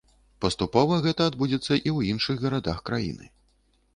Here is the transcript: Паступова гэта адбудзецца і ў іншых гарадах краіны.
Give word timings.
Паступова 0.45 0.95
гэта 1.05 1.27
адбудзецца 1.31 1.61
і 1.61 1.77
ў 1.95 2.15
іншых 2.15 2.35
гарадах 2.45 2.83
краіны. 2.91 3.25